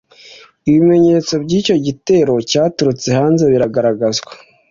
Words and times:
ibimenyetso 0.67 1.33
by'icyo 1.43 1.75
gitero 1.85 2.33
cyaturutse 2.49 3.07
hanze 3.19 3.43
bigaragazwa 3.51 4.31